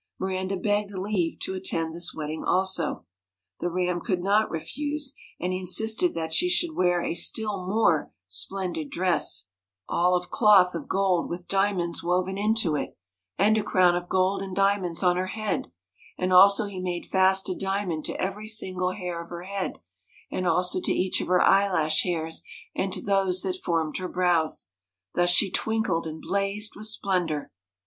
[0.19, 3.05] Miranda begged leave to attend this wedding also.
[3.59, 8.11] The Ram could not refuse, and he insisted that she should wear a still more
[8.25, 9.47] splendid dress,
[9.87, 12.97] all IS7 MIRANDA of cloth of gold with diamonds woven into it,
[13.37, 15.71] and a crown of gold and diamonds on her head,
[16.17, 19.81] and also he made fast a diamond to every single hair of her head,
[20.31, 22.41] and also to each of her eyelash hairs,
[22.73, 24.71] and to those that formed her brows.
[25.13, 27.51] Thus she twinkled and blazed with splendour.